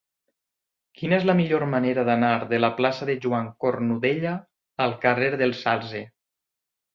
Quina 1.01 1.17
és 1.17 1.25
la 1.29 1.35
millor 1.41 1.65
manera 1.73 2.05
d'anar 2.07 2.31
de 2.53 2.59
la 2.61 2.69
plaça 2.79 3.09
de 3.11 3.17
Joan 3.27 3.51
Cornudella 3.65 4.33
al 4.87 4.97
carrer 5.05 5.31
del 5.43 5.55
Salze? 5.61 6.03